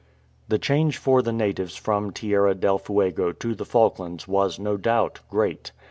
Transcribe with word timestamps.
The 0.47 0.57
change 0.57 0.97
for 0.97 1.21
the 1.21 1.31
natives 1.31 1.75
from 1.75 2.09
Tierra 2.09 2.55
del 2.55 2.79
Fuego 2.79 3.31
to 3.33 3.53
the 3.53 3.65
Falklands 3.65 4.27
was, 4.27 4.57
no 4.57 4.75
doubt, 4.75 5.19
great. 5.29 5.73